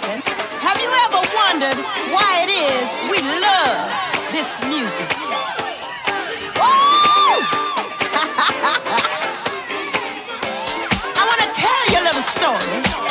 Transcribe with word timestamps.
something. 0.00 0.22
Have 0.60 0.78
you 0.80 0.90
ever 1.04 1.20
wondered 1.34 1.78
why 2.12 2.42
it 2.44 2.50
is 2.50 2.86
we 3.10 3.18
love 3.40 3.90
this 4.32 4.48
music? 4.68 5.08
I 11.16 11.22
want 11.28 11.40
to 11.42 11.48
tell 11.60 11.82
you 11.90 11.98
a 12.00 12.04
little 12.04 12.22
story. 12.22 13.07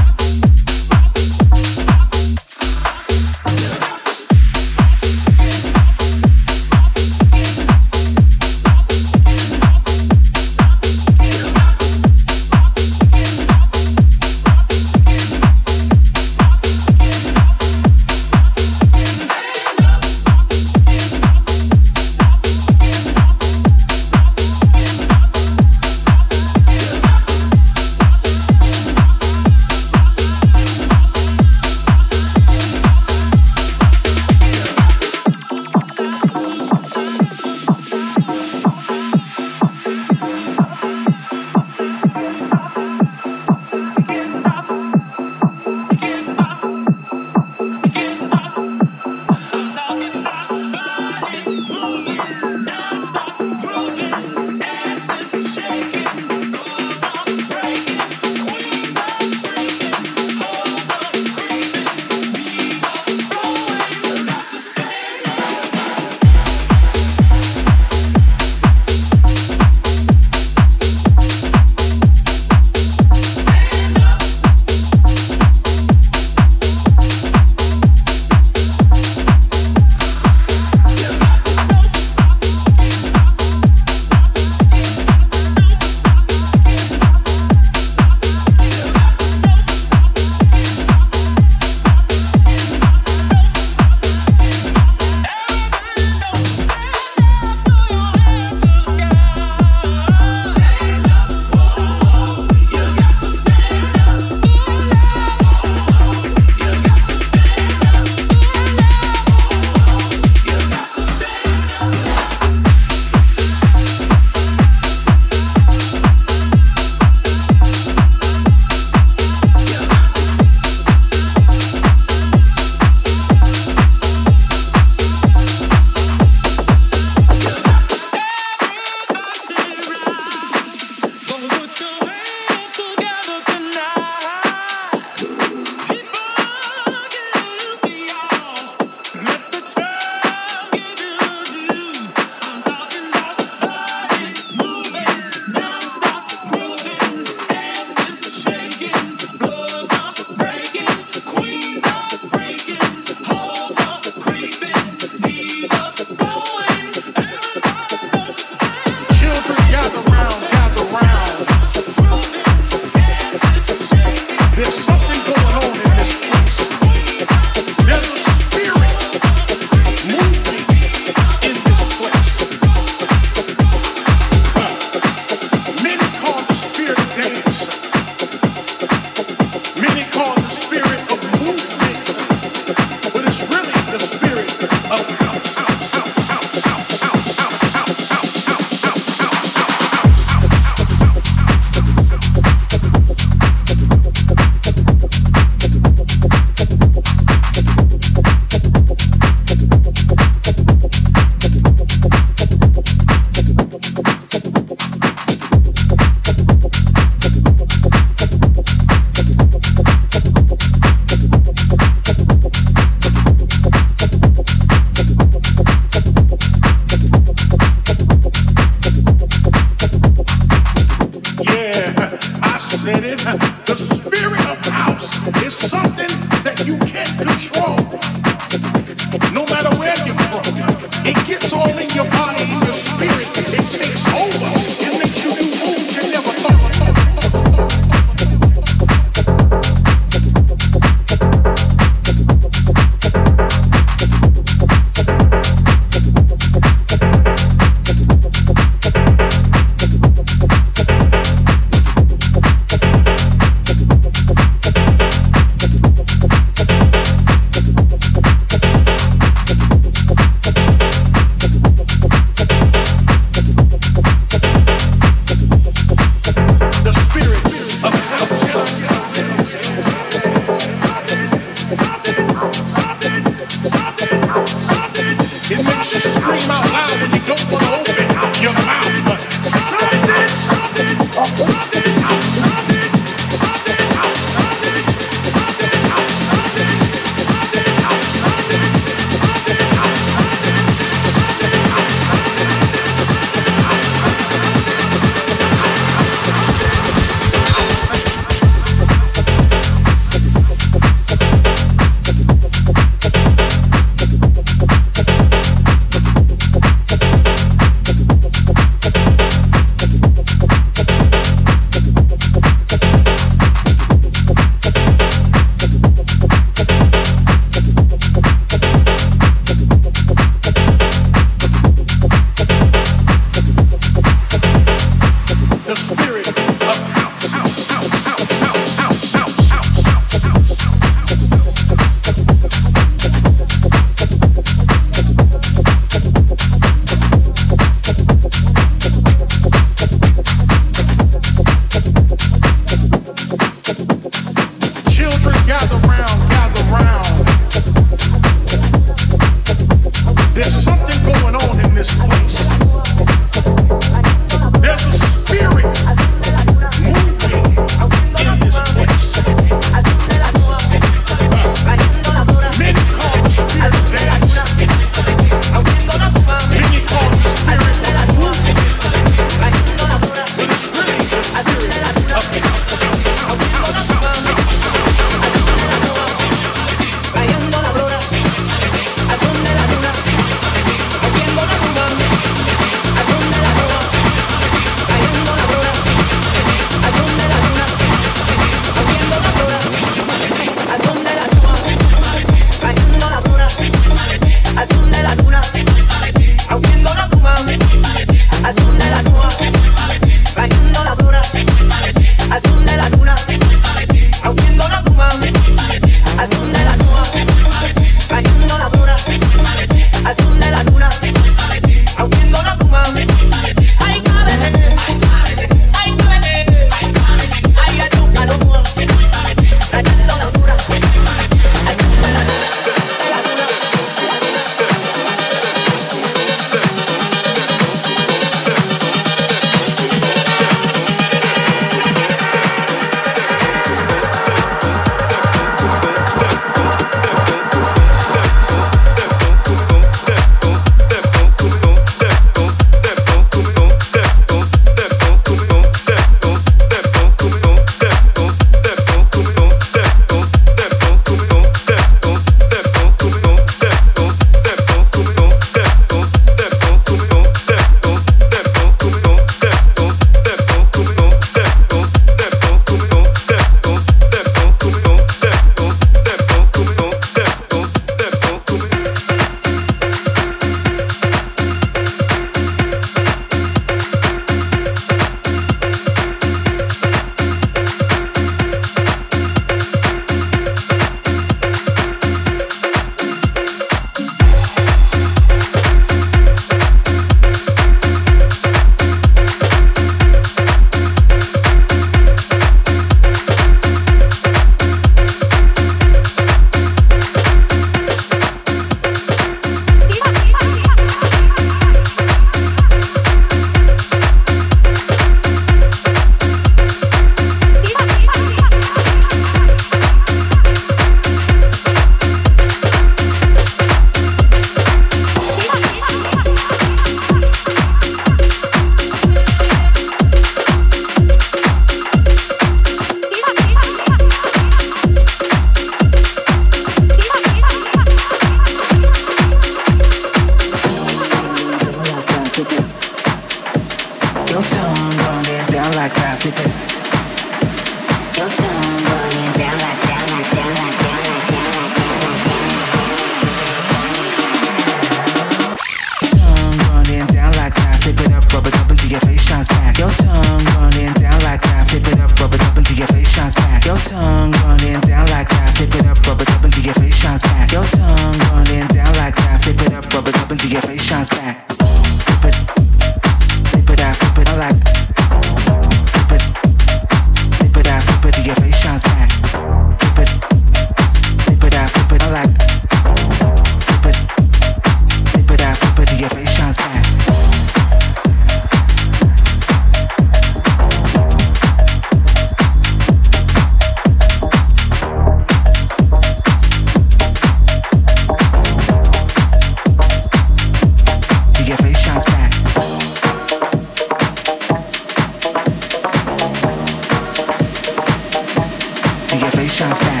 shines 599.47 599.79
back. 599.79 600.00